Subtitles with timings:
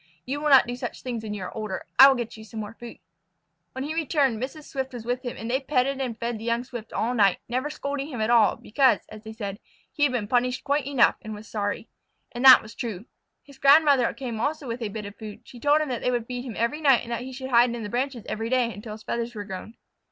[0.25, 1.85] You will not do such things when you are older.
[1.99, 2.97] I will get you some more food."
[3.73, 4.63] When he returned Mrs.
[4.63, 7.69] Swift was with him, and they petted and fed the young Swift all night, never
[7.69, 9.59] scolding him at all, because, as they said,
[9.91, 11.87] he had been punished quite enough and was sorry.
[12.31, 13.05] And that was true.
[13.43, 15.41] His grandmother came also with a bit of food.
[15.43, 17.69] She told him that they would feed him every night and that he should hide
[17.75, 19.75] in the branches each day until his feathers were grown.